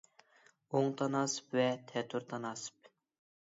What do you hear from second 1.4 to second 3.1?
ۋە تەتۈر تاناسىپ